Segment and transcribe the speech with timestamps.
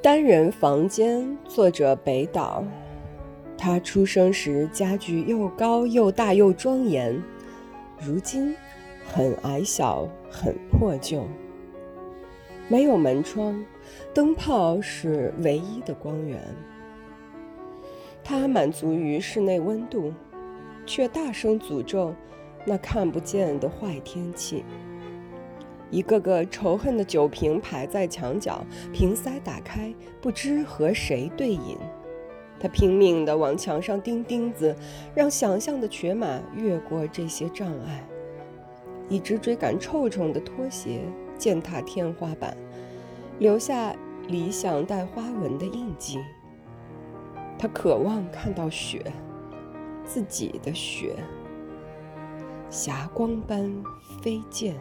[0.00, 2.62] 单人房间，作者北岛。
[3.56, 7.20] 他出生时家具又高又大又庄严，
[8.00, 8.54] 如今
[9.04, 11.26] 很矮小，很破旧，
[12.68, 13.64] 没有门窗，
[14.14, 16.40] 灯泡是唯一的光源。
[18.22, 20.14] 他满足于室内温度，
[20.86, 22.14] 却大声诅咒
[22.64, 24.64] 那看不见的坏天气。
[25.90, 31.76] 一个个仇恨的酒瓶排在墙角，瓶塞打开，不知和谁对饮。
[32.60, 34.74] 他拼命地往墙上钉钉子，
[35.14, 38.04] 让想象的瘸马越过这些障碍。
[39.08, 41.00] 一只追赶臭虫的拖鞋
[41.38, 42.54] 践踏天花板，
[43.38, 43.94] 留下
[44.26, 46.18] 理想带花纹的印记。
[47.58, 49.02] 他渴望看到雪，
[50.04, 51.16] 自己的雪，
[52.68, 53.72] 霞光般
[54.22, 54.74] 飞溅。